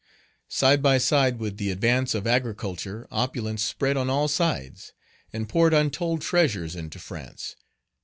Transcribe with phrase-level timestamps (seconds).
[0.49, 4.93] Side by side with the advance of agriculture, opulence spread on all sides,
[5.31, 7.55] and poured untold treasures into France.